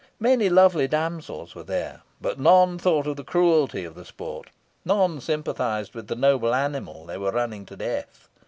[0.19, 4.49] Many lovely damsels were there, but none thought of the cruelty of the sport
[4.83, 8.27] none sympathised with the noble animal they were running to death.